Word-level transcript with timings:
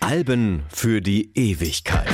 Alben 0.00 0.64
für 0.68 1.00
die 1.00 1.30
Ewigkeit. 1.34 2.06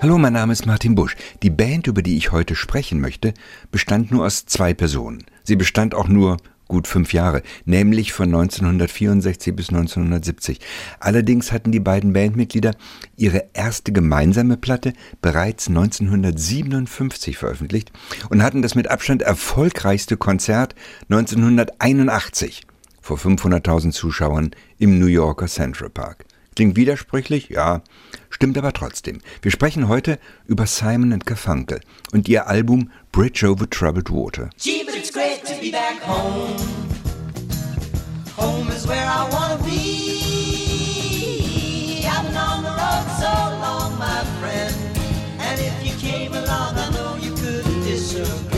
Hallo, 0.00 0.18
mein 0.18 0.32
Name 0.32 0.52
ist 0.52 0.64
Martin 0.66 0.94
Busch. 0.94 1.16
Die 1.42 1.50
Band, 1.50 1.86
über 1.88 2.00
die 2.00 2.16
ich 2.16 2.32
heute 2.32 2.54
sprechen 2.54 3.00
möchte, 3.00 3.34
bestand 3.70 4.10
nur 4.10 4.24
aus 4.24 4.46
zwei 4.46 4.72
Personen. 4.72 5.24
Sie 5.42 5.56
bestand 5.56 5.94
auch 5.94 6.08
nur 6.08 6.36
gut 6.68 6.86
fünf 6.88 7.12
Jahre, 7.12 7.42
nämlich 7.64 8.12
von 8.12 8.26
1964 8.26 9.54
bis 9.54 9.68
1970. 9.68 10.60
Allerdings 11.00 11.52
hatten 11.52 11.72
die 11.72 11.80
beiden 11.80 12.12
Bandmitglieder 12.12 12.72
ihre 13.16 13.44
erste 13.52 13.92
gemeinsame 13.92 14.56
Platte 14.56 14.92
bereits 15.22 15.68
1957 15.68 17.38
veröffentlicht 17.38 17.92
und 18.30 18.42
hatten 18.42 18.62
das 18.62 18.74
mit 18.74 18.88
Abstand 18.88 19.22
erfolgreichste 19.22 20.16
Konzert 20.16 20.74
1981 21.10 22.62
vor 23.00 23.18
500.000 23.18 23.92
Zuschauern 23.92 24.50
im 24.78 24.98
New 24.98 25.06
Yorker 25.06 25.46
Central 25.46 25.90
Park. 25.90 26.24
Klingt 26.56 26.76
widersprüchlich? 26.76 27.50
Ja, 27.50 27.82
stimmt 28.30 28.56
aber 28.56 28.72
trotzdem. 28.72 29.18
Wir 29.42 29.50
sprechen 29.50 29.88
heute 29.88 30.18
über 30.46 30.66
Simon 30.66 31.18
Garfunkel 31.18 31.80
und 32.12 32.28
ihr 32.28 32.46
Album 32.48 32.90
Bridge 33.16 33.42
Over 33.44 33.64
Troubled 33.64 34.10
Water. 34.10 34.50
Gee, 34.58 34.84
but 34.84 34.94
it's 34.94 35.10
great 35.10 35.42
to 35.46 35.58
be 35.58 35.70
back 35.72 36.02
home. 36.02 36.58
Home 38.36 38.68
is 38.68 38.86
where 38.86 39.06
I 39.08 39.26
wanna 39.30 39.56
be. 39.64 40.44
I've 42.06 42.26
been 42.26 42.36
on 42.36 42.62
the 42.62 42.68
road 42.68 43.06
so 43.18 43.32
long, 43.64 43.98
my 43.98 44.22
friend. 44.38 44.74
And 45.40 45.58
if 45.58 45.82
you 45.82 45.94
came 45.98 46.34
along, 46.34 46.76
I 46.76 46.90
know 46.90 47.16
you 47.16 47.34
couldn't 47.34 47.84
disagree. 47.84 48.55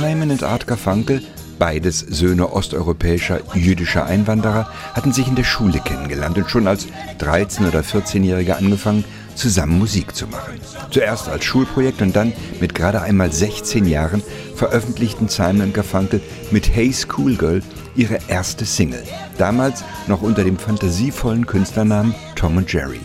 Simon 0.00 0.30
und 0.30 0.42
Art 0.42 0.66
Garfunkel, 0.66 1.20
beides 1.58 1.98
Söhne 2.00 2.54
osteuropäischer 2.54 3.40
jüdischer 3.52 4.06
Einwanderer, 4.06 4.66
hatten 4.94 5.12
sich 5.12 5.28
in 5.28 5.34
der 5.34 5.44
Schule 5.44 5.78
kennengelernt 5.78 6.38
und 6.38 6.48
schon 6.48 6.66
als 6.66 6.86
13- 7.20 7.68
oder 7.68 7.80
14-Jährige 7.80 8.56
angefangen, 8.56 9.04
zusammen 9.34 9.78
Musik 9.78 10.16
zu 10.16 10.26
machen. 10.26 10.58
Zuerst 10.90 11.28
als 11.28 11.44
Schulprojekt 11.44 12.00
und 12.00 12.16
dann 12.16 12.32
mit 12.60 12.74
gerade 12.74 13.02
einmal 13.02 13.30
16 13.30 13.86
Jahren 13.86 14.22
veröffentlichten 14.54 15.28
Simon 15.28 15.66
und 15.66 15.74
Garfunkel 15.74 16.22
mit 16.50 16.74
Hey 16.74 16.94
Schoolgirl 16.94 17.62
ihre 17.94 18.20
erste 18.26 18.64
Single. 18.64 19.04
Damals 19.36 19.84
noch 20.06 20.22
unter 20.22 20.44
dem 20.44 20.56
fantasievollen 20.56 21.46
Künstlernamen 21.46 22.14
Tom 22.36 22.56
und 22.56 22.72
Jerry. 22.72 23.00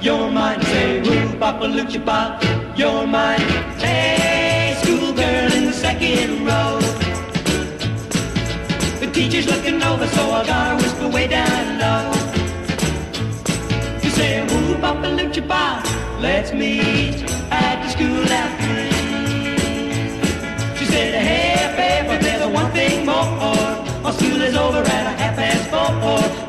You're 0.00 0.30
mine. 0.30 0.62
Say, 0.62 1.02
Papa, 1.40 1.66
you're 2.76 3.04
mine. 3.04 3.40
Hey 3.78 4.27
second 5.78 6.44
row. 6.44 6.80
The 9.00 9.08
teacher's 9.12 9.46
looking 9.46 9.80
over, 9.82 10.06
so 10.08 10.22
I 10.38 10.44
gotta 10.44 10.76
whisper 10.82 11.08
way 11.08 11.28
down 11.28 11.78
low. 11.82 12.10
You 14.02 14.10
say, 14.10 14.42
woo, 14.48 14.74
papa, 14.80 15.08
lucha, 15.18 15.40
let's 16.20 16.52
meet 16.52 17.22
at 17.50 17.76
the 17.82 17.88
school 17.94 18.24
after 18.42 18.74
She 20.78 20.84
said, 20.92 21.12
hey, 21.28 21.58
babe, 21.78 22.06
but 22.10 22.20
there's 22.22 22.44
one 22.60 22.70
thing 22.72 23.06
more. 23.06 23.30
Our 24.06 24.12
school 24.12 24.42
is 24.42 24.56
over 24.56 24.82
at 24.96 25.04
a 25.12 25.14
half 25.20 25.36
past 25.36 25.64
four. 25.70 26.47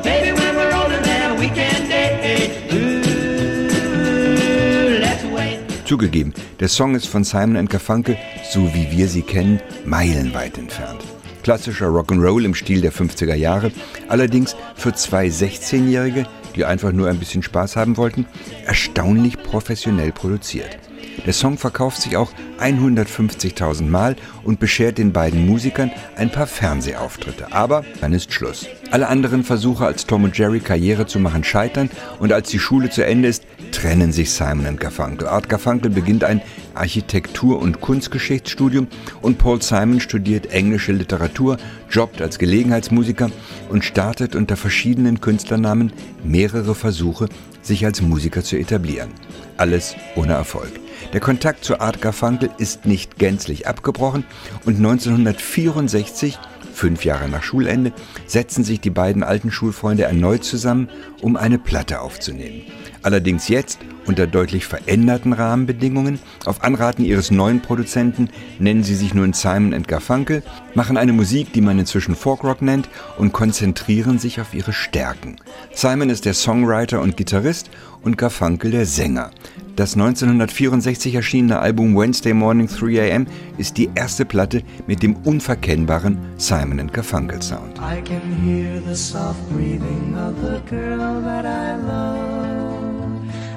Zugegeben, 5.90 6.32
der 6.60 6.68
Song 6.68 6.94
ist 6.94 7.08
von 7.08 7.24
Simon 7.24 7.66
Garfunkel, 7.66 8.16
so 8.48 8.72
wie 8.74 8.92
wir 8.92 9.08
sie 9.08 9.22
kennen, 9.22 9.58
meilenweit 9.84 10.56
entfernt. 10.56 11.02
Klassischer 11.42 11.88
Rock'n'Roll 11.88 12.44
im 12.44 12.54
Stil 12.54 12.80
der 12.80 12.92
50er 12.92 13.34
Jahre, 13.34 13.72
allerdings 14.06 14.54
für 14.76 14.94
zwei 14.94 15.26
16-Jährige, 15.26 16.26
die 16.54 16.64
einfach 16.64 16.92
nur 16.92 17.08
ein 17.08 17.18
bisschen 17.18 17.42
Spaß 17.42 17.74
haben 17.74 17.96
wollten, 17.96 18.24
erstaunlich 18.66 19.42
professionell 19.42 20.12
produziert. 20.12 20.78
Der 21.26 21.32
Song 21.32 21.58
verkauft 21.58 22.00
sich 22.00 22.16
auch 22.16 22.30
150.000 22.60 23.82
Mal 23.82 24.16
und 24.44 24.60
beschert 24.60 24.98
den 24.98 25.12
beiden 25.12 25.46
Musikern 25.46 25.90
ein 26.16 26.30
paar 26.30 26.46
Fernsehauftritte. 26.46 27.52
Aber 27.52 27.84
dann 28.00 28.12
ist 28.12 28.32
Schluss. 28.32 28.66
Alle 28.90 29.08
anderen 29.08 29.44
Versuche, 29.44 29.84
als 29.84 30.06
Tom 30.06 30.24
und 30.24 30.38
Jerry 30.38 30.60
Karriere 30.60 31.06
zu 31.06 31.18
machen, 31.18 31.44
scheitern 31.44 31.90
und 32.20 32.32
als 32.32 32.50
die 32.50 32.58
Schule 32.58 32.90
zu 32.90 33.04
Ende 33.04 33.28
ist, 33.28 33.39
trennen 33.70 34.12
sich 34.12 34.30
Simon 34.30 34.66
und 34.66 34.80
Garfunkel. 34.80 35.28
Art 35.28 35.48
Garfunkel 35.48 35.90
beginnt 35.90 36.24
ein 36.24 36.42
Architektur- 36.74 37.60
und 37.60 37.80
Kunstgeschichtsstudium 37.80 38.88
und 39.22 39.38
Paul 39.38 39.62
Simon 39.62 40.00
studiert 40.00 40.52
englische 40.52 40.92
Literatur, 40.92 41.56
jobbt 41.90 42.22
als 42.22 42.38
Gelegenheitsmusiker 42.38 43.30
und 43.68 43.84
startet 43.84 44.34
unter 44.34 44.56
verschiedenen 44.56 45.20
Künstlernamen 45.20 45.92
mehrere 46.24 46.74
Versuche, 46.74 47.28
sich 47.62 47.84
als 47.84 48.00
Musiker 48.00 48.42
zu 48.42 48.56
etablieren. 48.56 49.10
Alles 49.56 49.94
ohne 50.16 50.32
Erfolg. 50.32 50.72
Der 51.12 51.20
Kontakt 51.20 51.64
zu 51.64 51.80
Art 51.80 52.00
Garfunkel 52.00 52.50
ist 52.58 52.86
nicht 52.86 53.18
gänzlich 53.18 53.66
abgebrochen 53.66 54.24
und 54.64 54.76
1964 54.76 56.38
Fünf 56.72 57.04
Jahre 57.04 57.28
nach 57.28 57.42
Schulende 57.42 57.92
setzen 58.26 58.64
sich 58.64 58.80
die 58.80 58.90
beiden 58.90 59.22
alten 59.22 59.50
Schulfreunde 59.50 60.04
erneut 60.04 60.44
zusammen, 60.44 60.88
um 61.20 61.36
eine 61.36 61.58
Platte 61.58 62.00
aufzunehmen. 62.00 62.62
Allerdings 63.02 63.48
jetzt 63.48 63.78
unter 64.06 64.26
deutlich 64.26 64.66
veränderten 64.66 65.32
Rahmenbedingungen. 65.32 66.18
Auf 66.44 66.64
Anraten 66.64 67.04
ihres 67.04 67.30
neuen 67.30 67.60
Produzenten 67.60 68.28
nennen 68.58 68.82
sie 68.82 68.94
sich 68.94 69.14
nun 69.14 69.32
Simon 69.32 69.82
Garfunkel, 69.84 70.42
machen 70.74 70.96
eine 70.96 71.12
Musik, 71.12 71.52
die 71.52 71.60
man 71.60 71.78
inzwischen 71.78 72.16
Folkrock 72.16 72.60
nennt 72.62 72.88
und 73.18 73.32
konzentrieren 73.32 74.18
sich 74.18 74.40
auf 74.40 74.52
ihre 74.54 74.72
Stärken. 74.72 75.36
Simon 75.72 76.10
ist 76.10 76.24
der 76.24 76.34
Songwriter 76.34 77.00
und 77.00 77.16
Gitarrist 77.16 77.70
und 78.02 78.18
Garfunkel 78.18 78.70
der 78.70 78.86
Sänger. 78.86 79.30
Das 79.76 79.94
1964 79.94 81.14
erschienene 81.14 81.58
Album 81.60 81.96
Wednesday 81.96 82.34
Morning 82.34 82.66
3 82.66 83.14
AM 83.14 83.26
ist 83.56 83.78
die 83.78 83.90
erste 83.94 84.24
Platte 84.24 84.62
mit 84.86 85.02
dem 85.02 85.16
unverkennbaren 85.24 86.18
Simon 86.36 86.90
Garfunkel 86.92 87.40
Sound. 87.40 87.78
I 87.78 88.02
can 88.02 88.20
hear 88.44 88.82
the 88.86 88.94
soft 88.94 89.40
breathing 89.50 90.16
of 90.16 90.34
the 90.42 90.60
girl 90.68 91.22
that 91.22 91.46
I 91.46 91.76
love 91.86 92.30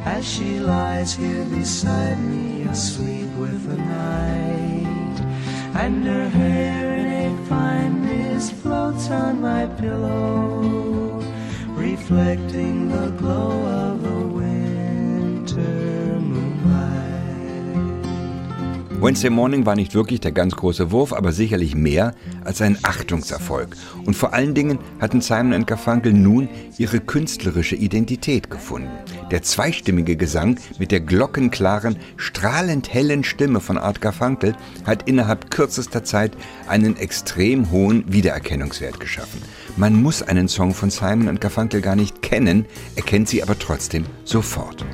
as 0.06 0.26
she 0.26 0.60
lies 0.60 1.14
here 1.14 1.46
beside 1.46 2.18
me 2.20 2.68
asleep 2.70 3.28
with 3.38 3.68
the 3.68 3.78
night 3.78 5.20
and 5.76 6.06
her 6.06 6.30
hair 6.30 6.96
in 6.98 7.08
a 7.08 7.46
fine 7.48 8.02
mist 8.02 8.54
floats 8.54 9.10
on 9.10 9.42
my 9.42 9.66
pillow 9.80 11.22
reflecting 11.76 12.90
the 12.90 13.12
glow 13.18 13.66
of 13.66 14.04
the 14.04 14.13
Wednesday 19.04 19.30
Morning 19.30 19.66
war 19.66 19.76
nicht 19.76 19.96
wirklich 19.96 20.22
der 20.22 20.32
ganz 20.32 20.56
große 20.56 20.92
Wurf, 20.92 21.12
aber 21.12 21.34
sicherlich 21.34 21.76
mehr 21.76 22.16
als 22.46 22.62
ein 22.62 22.78
Achtungserfolg. 22.84 23.76
Und 24.06 24.16
vor 24.16 24.32
allen 24.32 24.54
Dingen 24.54 24.80
hatten 25.02 25.20
Simon 25.20 25.66
Garfunkel 25.66 26.14
nun 26.14 26.48
ihre 26.78 27.02
künstlerische 27.02 27.76
Identität 27.76 28.50
gefunden. 28.50 28.88
Der 29.30 29.42
zweistimmige 29.42 30.16
Gesang 30.16 30.58
mit 30.80 30.94
der 30.94 31.02
glockenklaren, 31.02 31.98
strahlend 32.16 32.94
hellen 32.94 33.26
Stimme 33.26 33.60
von 33.60 33.78
Art 33.78 34.00
Garfunkel 34.00 34.56
hat 34.86 35.06
innerhalb 35.06 35.52
kürzester 35.52 36.06
Zeit 36.06 36.38
einen 36.70 36.96
extrem 36.96 37.72
hohen 37.72 38.06
Wiedererkennungswert 38.10 39.02
geschaffen. 39.02 39.42
Man 39.76 40.02
muss 40.02 40.24
einen 40.24 40.48
Song 40.48 40.74
von 40.74 40.90
Simon 40.90 41.42
Garfunkel 41.42 41.82
gar 41.82 41.98
nicht 41.98 42.22
kennen, 42.22 42.68
erkennt 42.96 43.28
sie 43.28 43.44
aber 43.44 43.60
trotzdem 43.60 44.06
sofort. 44.24 44.86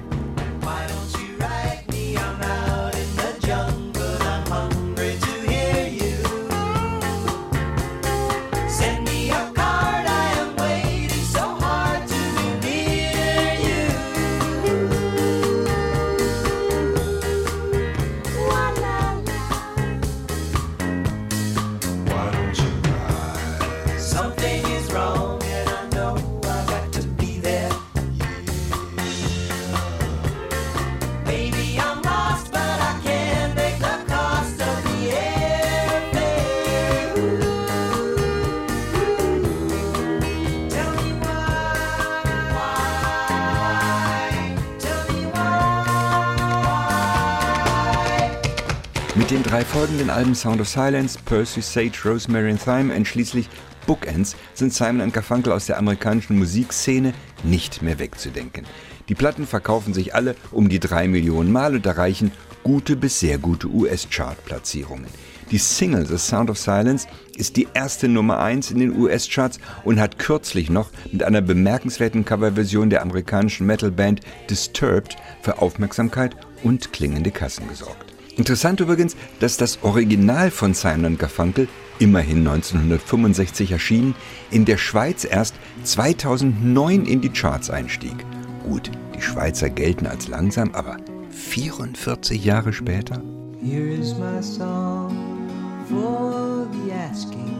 Mit 49.30 49.46
den 49.46 49.52
drei 49.52 49.64
folgenden 49.64 50.10
Alben 50.10 50.34
Sound 50.34 50.60
of 50.60 50.68
Silence, 50.68 51.20
Percy 51.24 51.62
Sage, 51.62 52.00
Rosemary 52.04 52.50
and 52.50 52.64
Thyme 52.64 52.92
und 52.92 53.08
schließlich 53.08 53.48
Bookends 53.86 54.36
sind 54.56 54.74
Simon 54.74 55.12
Garfunkel 55.12 55.54
aus 55.54 55.68
der 55.68 55.78
amerikanischen 55.78 56.40
Musikszene 56.40 57.14
nicht 57.44 57.84
mehr 57.84 58.00
wegzudenken. 58.00 58.66
Die 59.08 59.14
Platten 59.14 59.46
verkaufen 59.46 59.94
sich 59.94 60.16
alle 60.16 60.36
um 60.50 60.68
die 60.68 60.80
drei 60.80 61.08
Millionen 61.08 61.52
Mal 61.52 61.76
und 61.76 61.86
erreichen 61.86 62.31
gute 62.64 62.96
bis 62.96 63.20
sehr 63.20 63.38
gute 63.38 63.68
US-Chart-Platzierungen. 63.68 65.06
Die 65.52 65.60
Single 65.60 66.08
The 66.08 66.18
Sound 66.18 66.50
of 66.50 66.58
Silence 66.58 67.08
ist 67.38 67.56
die 67.56 67.68
erste 67.75 68.08
Nummer 68.08 68.40
1 68.40 68.72
in 68.72 68.80
den 68.80 69.00
US-Charts 69.00 69.60
und 69.84 70.00
hat 70.00 70.18
kürzlich 70.18 70.72
noch 70.72 70.90
mit 71.12 71.22
einer 71.22 71.42
bemerkenswerten 71.42 72.25
Coverversion 72.25 72.90
der 72.90 73.04
amerikanischen 73.04 73.68
Metalband 73.68 74.22
Disturbed 74.50 75.18
für 75.44 75.62
Aufmerksamkeit 75.62 76.36
und 76.64 76.92
klingende 76.94 77.30
Kassen 77.30 77.68
gesorgt. 77.68 78.09
Interessant 78.39 78.80
übrigens, 78.80 79.18
dass 79.41 79.57
das 79.57 79.83
Original 79.83 80.50
von 80.50 80.74
Simon 80.74 81.18
Garfunkel, 81.18 81.68
immerhin 82.00 82.47
1965 82.47 83.74
erschienen, 83.74 84.15
in 84.50 84.63
der 84.63 84.77
Schweiz 84.77 85.25
erst 85.25 85.56
2009 85.83 87.06
in 87.06 87.19
die 87.19 87.33
Charts 87.33 87.69
einstieg. 87.69 88.15
Gut, 88.63 88.91
die 89.13 89.21
Schweizer 89.21 89.69
gelten 89.69 90.07
als 90.07 90.30
langsam, 90.30 90.74
aber 90.74 90.95
44 91.31 92.41
Jahre 92.41 92.71
später? 92.71 93.21
Here 93.62 93.94
is 93.94 94.13
my 94.13 94.41
song 94.41 95.50
for 95.89 96.65
the 96.71 96.94
asking. 96.94 97.57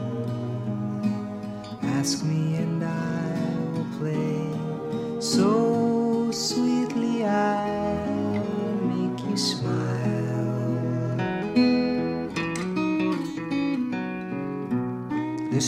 Ask 2.00 2.24
me 2.24 2.58
and 2.58 2.86
I 2.86 3.78
will 3.78 3.86
play 4.00 5.20
so 5.20 6.32
sweetly 6.32 7.26
I'll 7.26 7.89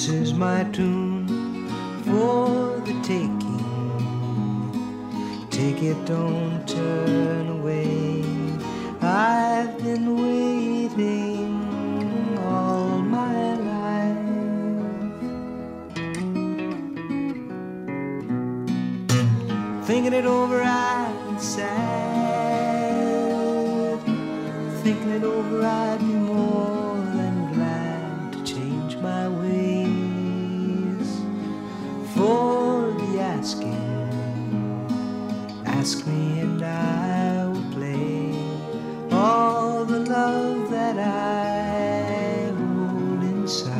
This 0.02 0.10
is 0.10 0.34
my 0.34 0.64
tune 0.72 1.28
for 2.06 2.82
the 2.88 2.94
taking. 3.04 3.62
Take 5.52 5.84
it, 5.84 6.06
don't 6.08 6.68
turn 6.68 7.48
away. 7.60 8.24
I've 9.00 9.78
been 9.78 10.16
waiting 10.16 11.54
all 12.40 12.98
my 12.98 13.54
life. 13.58 14.18
Thinking 19.86 20.14
it 20.14 20.26
over, 20.26 20.64
I'm 20.64 21.40
sad. 21.40 21.62
Thinking 24.82 25.12
it 25.12 25.24
over, 25.24 25.64
I'd 25.64 26.00
be 26.00 26.06
more. 26.06 26.91
Asking. 33.42 33.74
Ask 35.66 36.06
me 36.06 36.42
and 36.42 36.64
I 36.64 37.48
will 37.48 37.64
play 37.74 38.34
all 39.12 39.84
the 39.84 40.00
love 40.08 40.70
that 40.70 40.98
I 41.00 42.52
hold 42.56 43.24
inside. 43.24 43.72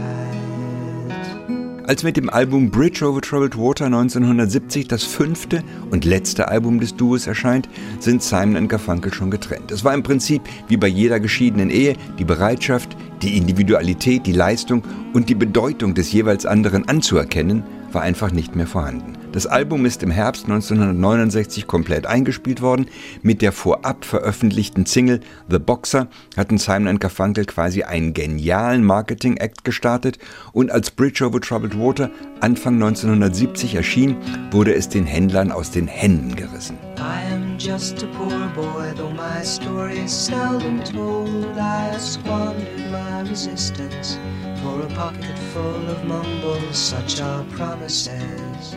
Als 1.88 2.02
mit 2.04 2.18
dem 2.18 2.30
Album 2.32 2.72
Bridge 2.72 3.06
over 3.06 3.22
Troubled 3.22 3.56
Water 3.56 3.86
1970 3.86 4.88
das 4.88 5.04
fünfte 5.04 5.64
und 5.92 6.06
letzte 6.06 6.48
Album 6.48 6.80
des 6.80 6.96
Duos 6.96 7.28
erscheint, 7.28 7.70
sind 8.00 8.24
Simon 8.24 8.68
Garfunkel 8.68 9.14
schon 9.14 9.30
getrennt. 9.30 9.72
Es 9.72 9.84
war 9.84 9.94
im 9.94 10.02
Prinzip 10.02 10.42
wie 10.70 10.78
bei 10.78 10.88
jeder 10.88 11.20
geschiedenen 11.20 11.70
Ehe 11.70 11.96
die 12.18 12.26
Bereitschaft, 12.26 12.98
die 13.22 13.38
Individualität, 13.38 14.26
die 14.26 14.32
Leistung 14.32 14.82
und 15.14 15.30
die 15.30 15.36
Bedeutung 15.36 15.94
des 15.94 16.12
jeweils 16.12 16.48
anderen 16.48 16.88
anzuerkennen 16.88 17.64
war 17.92 18.02
einfach 18.02 18.32
nicht 18.32 18.56
mehr 18.56 18.68
vorhanden. 18.68 19.21
Das 19.32 19.48
Album 19.48 19.86
ist 19.86 20.04
im 20.04 20.12
Herbst 20.12 20.44
1969 20.44 21.66
komplett 21.66 22.06
eingespielt 22.06 22.62
worden. 22.62 22.88
Mit 23.22 23.42
der 23.42 23.54
vorab 23.54 24.04
veröffentlichten 24.04 24.86
Single 24.86 25.22
The 25.50 25.58
Boxer 25.58 26.08
hatten 26.36 26.58
Simon 26.58 27.00
Garfunkel 27.00 27.46
quasi 27.46 27.84
einen 27.84 28.14
genialen 28.14 28.84
Marketing-Act 28.84 29.64
gestartet 29.64 30.20
und 30.52 30.70
als 30.70 30.92
Bridge 30.92 31.26
over 31.26 31.40
Troubled 31.40 31.80
Water 31.80 32.12
Anfang 32.42 32.74
1970 32.74 33.76
erschien, 33.76 34.18
wurde 34.52 34.74
es 34.74 34.90
den 34.90 35.06
Händlern 35.06 35.54
aus 35.54 35.72
den 35.72 35.88
Händen 35.88 36.36
gerissen. 36.36 36.91
I 37.02 37.24
am 37.24 37.58
just 37.58 38.04
a 38.04 38.08
poor 38.08 38.48
boy, 38.50 38.94
though 38.96 39.10
my 39.10 39.42
story 39.42 39.98
is 39.98 40.14
seldom 40.16 40.84
told. 40.84 41.58
I 41.58 41.94
have 41.94 42.02
squandered 42.02 42.92
my 42.92 43.22
resistance 43.22 44.20
for 44.62 44.82
a 44.82 44.88
pocket 44.90 45.36
full 45.52 45.90
of 45.90 46.06
mumbles, 46.06 46.78
such 46.78 47.20
are 47.20 47.44
promises. 47.46 48.76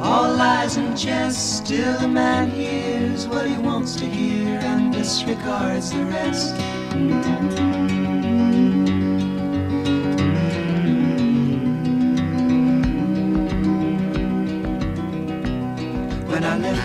All 0.00 0.34
lies 0.34 0.78
and 0.78 0.96
jest, 0.96 1.58
still 1.58 1.98
a 1.98 2.08
man 2.08 2.50
hears 2.50 3.26
what 3.26 3.46
he 3.46 3.58
wants 3.58 3.94
to 3.96 4.06
hear 4.06 4.58
and 4.60 4.94
disregards 4.94 5.90
the 5.90 6.04
rest. 6.06 6.54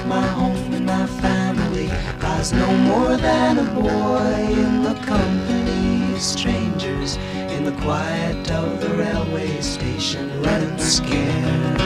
My 0.05 0.25
home 0.27 0.73
and 0.73 0.85
my 0.85 1.05
family, 1.05 1.89
I 2.21 2.37
was 2.39 2.53
no 2.53 2.71
more 2.77 3.17
than 3.17 3.59
a 3.59 3.63
boy 3.73 4.35
in 4.49 4.83
the 4.83 4.95
company 5.05 6.13
of 6.13 6.21
strangers 6.21 7.17
in 7.55 7.65
the 7.65 7.71
quiet 7.83 8.49
of 8.51 8.81
the 8.81 8.89
railway 8.95 9.61
station, 9.61 10.41
running 10.41 10.77
scared. 10.79 11.81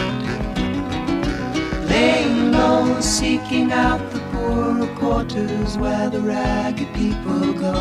Laying 1.89 2.51
low, 2.51 2.99
seeking 3.01 3.71
out 3.71 4.01
the 4.11 4.19
poorer 4.31 4.87
quarters 4.95 5.77
where 5.77 6.09
the 6.09 6.21
ragged 6.21 6.93
people 6.93 7.53
go, 7.53 7.73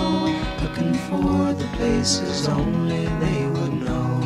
looking 0.63 0.95
for 1.09 1.53
the 1.53 1.69
places 1.77 2.49
only 2.49 3.07
they 3.25 3.47
would 3.47 3.75
know. 3.85 4.21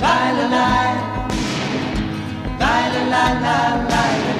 La 0.00 0.30
la 0.38 0.46
la, 0.56 0.70
la 2.58 2.74
la 2.88 3.02
la 3.12 3.24
la 3.44 3.86
la 3.90 4.39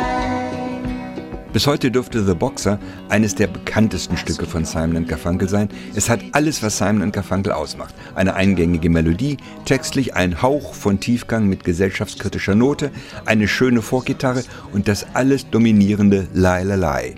bis 1.53 1.67
heute 1.67 1.91
dürfte 1.91 2.25
The 2.25 2.33
Boxer 2.33 2.79
eines 3.09 3.35
der 3.35 3.47
bekanntesten 3.47 4.15
Stücke 4.17 4.45
von 4.45 4.65
Simon 4.65 5.05
Garfunkel 5.05 5.49
sein. 5.49 5.69
Es 5.95 6.09
hat 6.09 6.21
alles, 6.31 6.63
was 6.63 6.77
Simon 6.77 7.11
Garfunkel 7.11 7.51
ausmacht. 7.51 7.93
Eine 8.15 8.35
eingängige 8.35 8.89
Melodie, 8.89 9.37
textlich 9.65 10.15
ein 10.15 10.41
Hauch 10.41 10.73
von 10.73 10.99
Tiefgang 10.99 11.47
mit 11.47 11.63
gesellschaftskritischer 11.63 12.55
Note, 12.55 12.91
eine 13.25 13.47
schöne 13.47 13.81
Vorgitarre 13.81 14.43
und 14.71 14.87
das 14.87 15.05
alles 15.13 15.49
dominierende 15.49 16.27
Lai 16.33 16.63
La 16.63 16.75
Lai. 16.75 17.15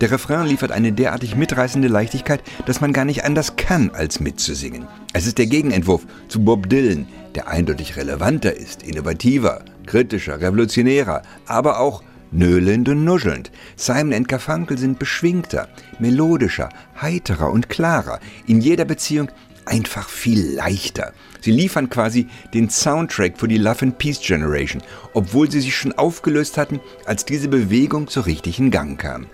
Der 0.00 0.10
Refrain 0.10 0.46
liefert 0.46 0.72
eine 0.72 0.92
derartig 0.92 1.36
mitreißende 1.36 1.88
Leichtigkeit, 1.88 2.42
dass 2.66 2.82
man 2.82 2.92
gar 2.92 3.06
nicht 3.06 3.24
anders 3.24 3.56
kann, 3.56 3.90
als 3.90 4.20
mitzusingen. 4.20 4.86
Es 5.14 5.26
ist 5.26 5.38
der 5.38 5.46
Gegenentwurf 5.46 6.02
zu 6.28 6.44
Bob 6.44 6.68
Dylan, 6.68 7.06
der 7.34 7.48
eindeutig 7.48 7.96
relevanter 7.96 8.54
ist, 8.54 8.82
innovativer, 8.82 9.62
kritischer, 9.86 10.40
revolutionärer, 10.40 11.22
aber 11.46 11.80
auch 11.80 12.02
nöhlend 12.30 12.88
und 12.88 13.04
nuschelnd. 13.04 13.50
Simon 13.76 14.24
Garfunkel 14.24 14.78
sind 14.78 14.98
beschwingter, 14.98 15.68
melodischer, 15.98 16.68
heiterer 17.00 17.50
und 17.50 17.68
klarer, 17.68 18.20
in 18.46 18.60
jeder 18.60 18.84
Beziehung 18.84 19.30
einfach 19.66 20.08
viel 20.08 20.54
leichter. 20.54 21.12
Sie 21.40 21.50
liefern 21.50 21.90
quasi 21.90 22.28
den 22.54 22.70
Soundtrack 22.70 23.38
für 23.38 23.48
die 23.48 23.58
Love 23.58 23.82
and 23.82 23.98
Peace 23.98 24.20
Generation, 24.20 24.82
obwohl 25.12 25.50
sie 25.50 25.60
sich 25.60 25.76
schon 25.76 25.92
aufgelöst 25.92 26.56
hatten, 26.56 26.80
als 27.04 27.24
diese 27.24 27.48
Bewegung 27.48 28.08
zu 28.08 28.20
richtigen 28.20 28.70
Gang 28.70 28.98
kam. 28.98 29.26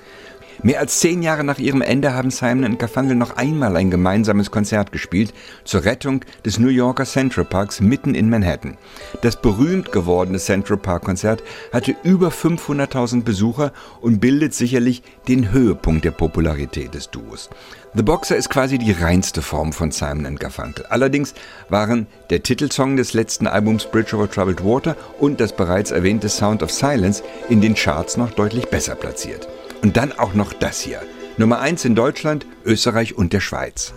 Mehr 0.64 0.78
als 0.78 1.00
zehn 1.00 1.22
Jahre 1.22 1.42
nach 1.42 1.58
ihrem 1.58 1.82
Ende 1.82 2.14
haben 2.14 2.30
Simon 2.30 2.64
und 2.64 2.78
Garfunkel 2.78 3.16
noch 3.16 3.36
einmal 3.36 3.76
ein 3.76 3.90
gemeinsames 3.90 4.52
Konzert 4.52 4.92
gespielt 4.92 5.34
zur 5.64 5.84
Rettung 5.84 6.24
des 6.44 6.60
New 6.60 6.68
Yorker 6.68 7.04
Central 7.04 7.44
Parks 7.44 7.80
mitten 7.80 8.14
in 8.14 8.30
Manhattan. 8.30 8.76
Das 9.22 9.42
berühmt 9.42 9.90
gewordene 9.90 10.38
Central 10.38 10.76
Park 10.76 11.02
Konzert 11.02 11.42
hatte 11.72 11.96
über 12.04 12.28
500.000 12.28 13.24
Besucher 13.24 13.72
und 14.00 14.20
bildet 14.20 14.54
sicherlich 14.54 15.02
den 15.26 15.50
Höhepunkt 15.50 16.04
der 16.04 16.12
Popularität 16.12 16.94
des 16.94 17.10
Duos. 17.10 17.50
The 17.94 18.04
Boxer 18.04 18.36
ist 18.36 18.48
quasi 18.48 18.78
die 18.78 18.92
reinste 18.92 19.42
Form 19.42 19.72
von 19.72 19.90
Simon 19.90 20.36
Garfunkel. 20.36 20.86
Allerdings 20.86 21.34
waren 21.70 22.06
der 22.30 22.44
Titelsong 22.44 22.96
des 22.96 23.14
letzten 23.14 23.48
Albums 23.48 23.86
Bridge 23.86 24.14
over 24.14 24.30
Troubled 24.30 24.64
Water 24.64 24.96
und 25.18 25.40
das 25.40 25.56
bereits 25.56 25.90
erwähnte 25.90 26.28
Sound 26.28 26.62
of 26.62 26.70
Silence 26.70 27.24
in 27.48 27.60
den 27.60 27.74
Charts 27.74 28.16
noch 28.16 28.30
deutlich 28.30 28.68
besser 28.68 28.94
platziert. 28.94 29.48
Und 29.82 29.96
dann 29.96 30.12
auch 30.12 30.34
noch 30.34 30.52
das 30.52 30.80
hier. 30.80 31.02
Nummer 31.36 31.60
1 31.60 31.84
in 31.84 31.94
Deutschland, 31.94 32.46
Österreich 32.64 33.14
und 33.16 33.32
der 33.32 33.40
Schweiz. 33.40 33.92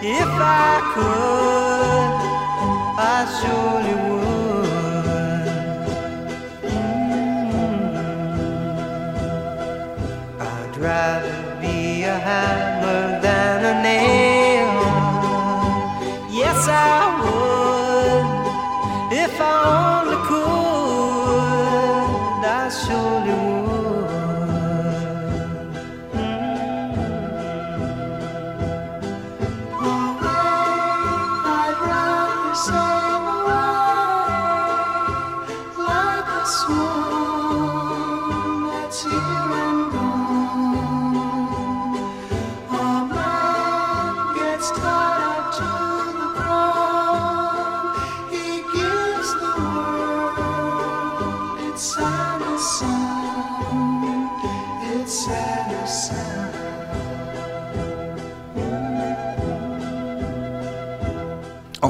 If 0.00 0.26
I 0.28 0.80
could, 0.94 2.14
I 2.98 3.24
surely 3.40 3.77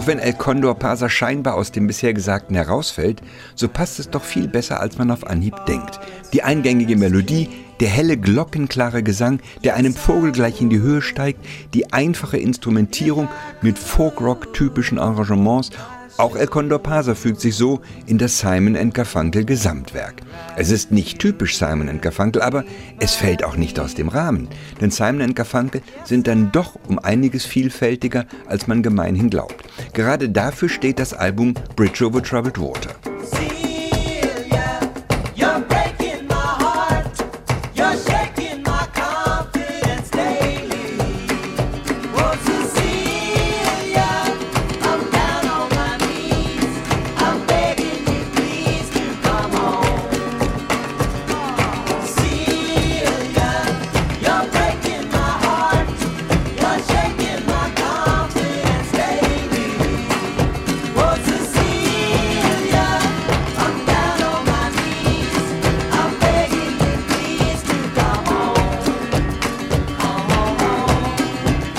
wenn 0.08 0.18
El 0.18 0.32
Condor 0.32 0.74
Pasa 0.74 1.10
scheinbar 1.10 1.54
aus 1.54 1.70
dem 1.70 1.86
bisher 1.86 2.14
Gesagten 2.14 2.56
herausfällt, 2.56 3.20
so 3.54 3.68
passt 3.68 4.00
es 4.00 4.08
doch 4.08 4.24
viel 4.24 4.48
besser, 4.48 4.80
als 4.80 4.96
man 4.96 5.10
auf 5.10 5.26
Anhieb 5.26 5.54
denkt. 5.66 6.00
Die 6.32 6.42
eingängige 6.42 6.96
Melodie, 6.96 7.50
der 7.80 7.90
helle, 7.90 8.16
glockenklare 8.16 9.02
Gesang, 9.02 9.40
der 9.64 9.76
einem 9.76 9.92
Vogel 9.92 10.32
gleich 10.32 10.62
in 10.62 10.70
die 10.70 10.80
Höhe 10.80 11.02
steigt, 11.02 11.44
die 11.74 11.92
einfache 11.92 12.38
Instrumentierung 12.38 13.28
mit 13.60 13.78
Folk-Rock-typischen 13.78 14.98
Arrangements 14.98 15.70
auch 16.18 16.37
El 16.37 16.48
Condor 16.48 16.80
Pasa 16.80 17.14
fügt 17.14 17.40
sich 17.40 17.54
so 17.54 17.80
in 18.06 18.18
das 18.18 18.38
Simon 18.38 18.92
Garfunkel 18.92 19.44
Gesamtwerk. 19.44 20.22
Es 20.56 20.70
ist 20.70 20.90
nicht 20.90 21.18
typisch 21.20 21.56
Simon 21.56 22.00
Garfunkel, 22.00 22.42
aber 22.42 22.64
es 22.98 23.14
fällt 23.14 23.44
auch 23.44 23.56
nicht 23.56 23.78
aus 23.78 23.94
dem 23.94 24.08
Rahmen. 24.08 24.48
Denn 24.80 24.90
Simon 24.90 25.34
Garfunkel 25.34 25.80
sind 26.04 26.26
dann 26.26 26.50
doch 26.52 26.75
um 26.88 26.98
einiges 26.98 27.44
vielfältiger, 27.46 28.26
als 28.46 28.66
man 28.66 28.82
gemeinhin 28.82 29.30
glaubt. 29.30 29.56
Gerade 29.92 30.28
dafür 30.28 30.68
steht 30.68 30.98
das 30.98 31.14
Album 31.14 31.54
Bridge 31.76 32.04
Over 32.04 32.22
Troubled 32.22 32.60
Water. 32.60 32.90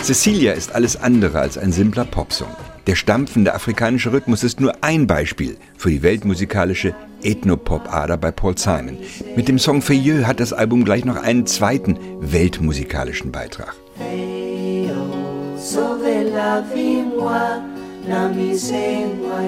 Cecilia 0.10 0.54
ist 0.54 0.74
alles 0.74 0.96
andere 0.96 1.40
als 1.40 1.56
ein 1.56 1.72
simpler 1.72 2.04
Popsong. 2.04 2.50
Der 2.88 2.96
stampfende 2.96 3.54
afrikanische 3.54 4.12
Rhythmus 4.12 4.44
ist 4.44 4.60
nur 4.60 4.74
ein 4.82 5.06
Beispiel 5.06 5.56
für 5.78 5.92
die 5.92 6.02
weltmusikalische 6.02 6.96
Ethnopop-Ader 7.22 8.18
bei 8.18 8.32
Paul 8.32 8.58
Simon. 8.58 8.98
Mit 9.36 9.48
dem 9.48 9.60
Song 9.60 9.84
Feuilleux 9.84 10.26
hat 10.26 10.40
das 10.40 10.52
Album 10.52 10.84
gleich 10.84 11.06
noch 11.06 11.18
einen 11.18 11.46
zweiten 11.46 12.00
weltmusikalischen 12.22 13.32
Beitrag. 13.32 13.76
Sauvez 15.56 16.34
la 16.34 16.64
vie, 16.74 17.04
moi, 17.16 17.62
n'amusez-moi, 18.08 19.46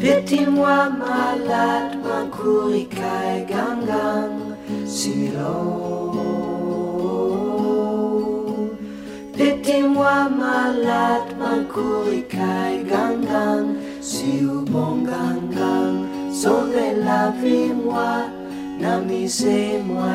Pitié-moi, 0.00 0.90
malade, 0.90 1.98
ma 2.02 2.24
kurikai 2.36 3.46
gangang, 3.46 4.56
similo. 4.86 6.07
Pitié-moi, 9.38 10.28
malade, 10.30 11.30
ma 11.38 11.62
kurikai 11.72 12.82
gangang, 12.90 13.76
si 14.02 14.42
ou 14.44 14.64
bon 14.66 15.04
gangang. 15.06 16.08
Sauvez 16.34 16.98
la 17.04 17.30
vie, 17.40 17.72
moi, 17.72 18.26
n'amusez-moi, 18.80 20.08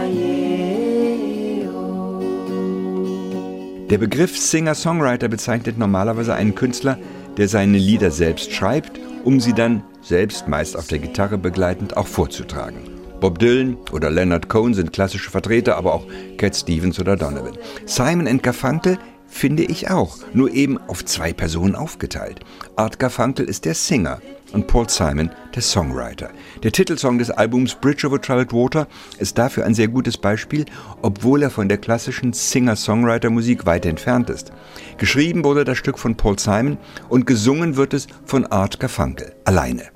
Der 3.89 3.98
Begriff 3.98 4.38
Singer-Songwriter 4.38 5.30
bezeichnet 5.30 5.77
normalerweise 5.77 6.34
einen 6.34 6.53
Künstler, 6.56 6.98
der 7.38 7.48
seine 7.48 7.77
Lieder 7.77 8.12
selbst 8.12 8.51
schreibt, 8.51 9.00
um 9.24 9.39
sie 9.39 9.53
dann 9.53 9.84
selbst 10.01 10.50
meist 10.50 10.75
auf 10.75 10.88
der 10.88 11.00
Gitarre 11.00 11.38
begleitend 11.38 11.96
auch 11.96 12.08
vorzutragen. 12.08 12.94
Bob 13.22 13.39
Dylan 13.39 13.77
oder 13.94 14.10
Leonard 14.10 14.50
Cohen 14.50 14.74
sind 14.74 14.92
klassische 14.92 15.32
Vertreter, 15.32 15.77
aber 15.77 15.94
auch 15.94 16.06
Cat 16.38 16.58
Stevens 16.58 17.00
oder 17.00 17.15
Donovan. 17.15 17.53
Simon 17.86 18.42
Garfunkel 18.42 18.98
finde 19.33 19.63
ich 19.63 19.89
auch, 19.89 20.17
nur 20.33 20.51
eben 20.51 20.77
auf 20.77 21.03
zwei 21.03 21.33
Personen 21.33 21.75
aufgeteilt. 21.75 22.39
Art 22.75 22.99
Garfunkel 22.99 23.49
ist 23.49 23.65
der 23.65 23.73
Singer 23.73 24.21
und 24.53 24.67
Paul 24.67 24.87
Simon 24.87 25.31
der 25.55 25.61
Songwriter. 25.63 26.29
Der 26.61 26.71
Titelsong 26.71 27.17
des 27.17 27.31
Albums 27.31 27.75
Bridge 27.75 28.07
Over 28.07 28.21
Troubled 28.21 28.53
Water 28.53 28.87
ist 29.17 29.37
dafür 29.37 29.65
ein 29.65 29.73
sehr 29.73 29.87
gutes 29.87 30.17
Beispiel, 30.17 30.65
obwohl 31.01 31.41
er 31.41 31.49
von 31.49 31.67
der 31.67 31.79
klassischen 31.79 32.33
Singer-Songwriter-Musik 32.33 33.65
weit 33.65 33.85
entfernt 33.85 34.29
ist. 34.29 34.51
Geschrieben 34.97 35.43
wurde 35.43 35.65
das 35.65 35.79
Stück 35.79 35.97
von 35.97 36.15
Paul 36.15 36.37
Simon 36.37 36.77
und 37.09 37.25
gesungen 37.25 37.75
wird 37.75 37.93
es 37.93 38.07
von 38.25 38.45
Art 38.45 38.79
Garfunkel 38.79 39.33
alleine. 39.43 39.89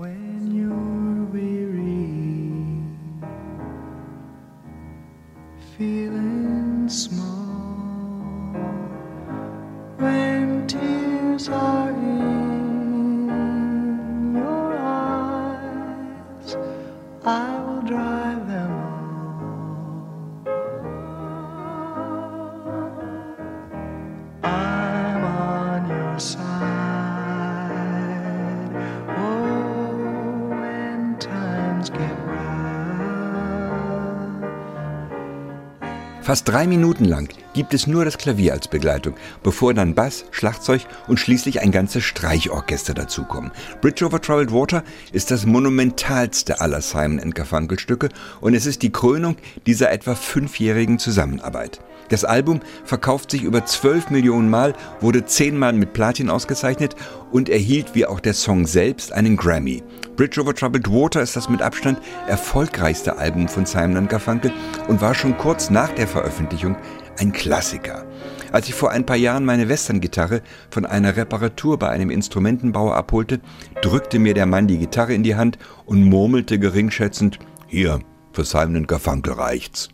Fast 36.28 36.50
drei 36.50 36.68
Minuten 36.68 37.06
lang 37.06 37.30
gibt 37.54 37.74
es 37.74 37.88
nur 37.88 38.04
das 38.04 38.18
Klavier 38.18 38.52
als 38.52 38.68
Begleitung, 38.68 39.14
bevor 39.44 39.74
dann 39.74 39.96
Bass, 39.96 40.26
Schlagzeug 40.32 40.82
und 41.08 41.22
schließlich 41.22 41.62
ein 41.62 41.72
ganzes 41.72 42.04
Streichorchester 42.04 42.94
dazukommen. 42.94 43.50
Bridge 43.80 44.06
over 44.06 44.20
Troubled 44.20 44.52
Water 44.52 44.84
ist 45.14 45.32
das 45.32 45.46
monumentalste 45.46 46.60
aller 46.60 46.82
Simon 46.82 47.32
Garfunkel 47.32 47.80
Stücke 47.80 48.10
und 48.42 48.56
es 48.56 48.66
ist 48.66 48.82
die 48.82 48.92
Krönung 48.92 49.38
dieser 49.68 49.90
etwa 49.90 50.16
fünfjährigen 50.16 51.00
Zusammenarbeit. 51.00 51.80
Das 52.10 52.24
Album 52.24 52.62
verkauft 52.86 53.32
sich 53.32 53.44
über 53.44 53.66
12 53.66 54.10
Millionen 54.10 54.50
Mal, 54.50 54.74
wurde 55.02 55.26
zehnmal 55.26 55.74
mit 55.74 55.94
Platin 55.94 56.30
ausgezeichnet 56.30 56.96
und 57.32 57.50
erhielt 57.50 57.96
wie 57.96 58.06
auch 58.06 58.20
der 58.20 58.34
Song 58.34 58.66
selbst 58.66 59.12
einen 59.12 59.36
Grammy. 59.36 59.84
Bridge 60.16 60.42
over 60.42 60.54
Troubled 60.54 60.90
Water 60.90 61.22
ist 61.22 61.36
das 61.36 61.50
mit 61.50 61.62
Abstand 61.62 62.00
erfolgreichste 62.28 63.18
Album 63.18 63.48
von 63.48 63.66
Simon 63.66 64.08
Garfunkel 64.08 64.52
und 64.88 65.02
war 65.02 65.14
schon 65.14 65.38
kurz 65.38 65.70
nach 65.70 65.92
der 65.94 66.08
Veröffentlichung 66.08 66.76
ein 67.20 67.32
Klassiker. 67.32 68.06
Als 68.52 68.70
ich 68.70 68.76
vor 68.76 68.92
ein 68.92 69.06
paar 69.06 69.18
Jahren 69.18 69.44
meine 69.44 69.68
Western-Gitarre 69.68 70.42
von 70.70 70.86
einer 70.86 71.18
Reparatur 71.18 71.78
bei 71.78 71.90
einem 71.90 72.10
Instrumentenbauer 72.10 72.96
abholte, 72.96 73.42
drückte 73.82 74.20
mir 74.20 74.34
der 74.34 74.46
Mann 74.46 74.68
die 74.68 74.78
Gitarre 74.78 75.14
in 75.14 75.24
die 75.24 75.36
Hand 75.36 75.58
und 75.86 76.04
murmelte 76.04 76.58
geringschätzend, 76.58 77.40
hier, 77.68 78.00
für 78.32 78.46
Simon 78.46 78.88
Garfunkel 78.88 79.34
reicht's. 79.34 79.90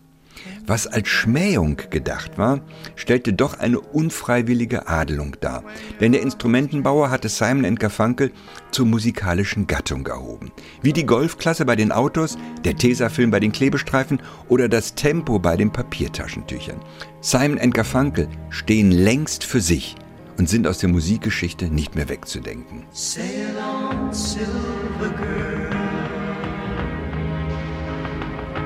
Was 0.66 0.88
als 0.88 1.10
Schmähung 1.10 1.78
gedacht 1.90 2.38
war, 2.38 2.62
stellte 2.96 3.34
doch 3.34 3.60
eine 3.60 3.80
unfreiwillige 3.80 4.88
Adelung 4.88 5.36
dar. 5.42 5.64
Denn 6.00 6.14
der 6.14 6.22
Instrumentenbauer 6.22 7.10
hatte 7.10 7.30
Simon 7.30 7.76
Garfunkel 7.76 8.32
zur 8.72 8.86
musikalischen 8.86 9.68
Gattung 9.68 10.06
erhoben. 10.08 10.52
Wie 10.82 10.94
die 10.94 11.06
Golfklasse 11.06 11.66
bei 11.66 11.76
den 11.76 11.92
Autos, 11.92 12.38
der 12.64 12.76
Tesafilm 12.76 13.32
bei 13.32 13.40
den 13.40 13.52
Klebestreifen 13.52 14.22
oder 14.48 14.70
das 14.70 14.96
Tempo 14.96 15.40
bei 15.40 15.58
den 15.58 15.72
Papiertaschentüchern. 15.72 16.80
Simon 17.22 17.72
Garfunkel 17.72 18.28
stehen 18.50 18.92
längst 18.92 19.44
für 19.44 19.62
sich 19.62 19.96
und 20.38 20.50
sind 20.50 20.68
aus 20.68 20.80
der 20.80 20.90
Musikgeschichte 20.90 21.66
nicht 21.66 21.96
mehr 21.96 22.10
wegzudenken. 22.10 22.84
Sail 22.92 23.56
on, 23.58 24.14
silver 24.14 25.10
girl. 25.18 25.70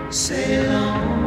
Sail 0.09 0.69
on 0.69 1.26